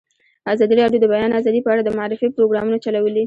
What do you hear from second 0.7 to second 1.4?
راډیو د د بیان